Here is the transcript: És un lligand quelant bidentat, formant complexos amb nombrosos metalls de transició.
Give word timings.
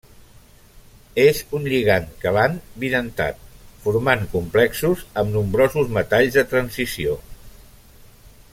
És 1.23 1.41
un 1.57 1.67
lligand 1.73 2.15
quelant 2.23 2.55
bidentat, 2.83 3.43
formant 3.83 4.25
complexos 4.33 5.05
amb 5.23 5.33
nombrosos 5.37 5.93
metalls 5.99 6.39
de 6.39 6.47
transició. 6.55 7.19